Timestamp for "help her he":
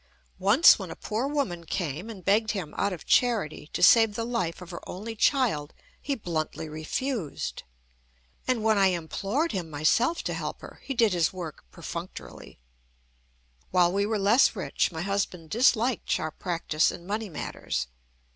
10.33-10.95